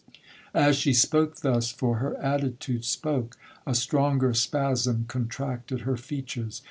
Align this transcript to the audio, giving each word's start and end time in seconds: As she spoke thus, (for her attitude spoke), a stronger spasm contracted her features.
As 0.55 0.77
she 0.77 0.93
spoke 0.93 1.35
thus, 1.41 1.71
(for 1.71 1.97
her 1.97 2.17
attitude 2.17 2.85
spoke), 2.85 3.37
a 3.67 3.75
stronger 3.75 4.33
spasm 4.33 5.05
contracted 5.07 5.81
her 5.81 5.95
features. 5.95 6.59